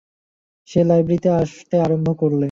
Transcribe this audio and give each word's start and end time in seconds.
সে 0.67 0.79
লাইব্রেরিতে 0.83 1.29
আসতে 1.41 1.75
আরম্ভ 1.81 2.07
করলে। 2.19 2.39